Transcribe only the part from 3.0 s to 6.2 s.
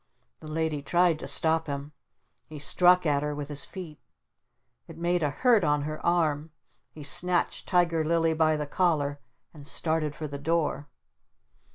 at her with his feet. It made a hurt on her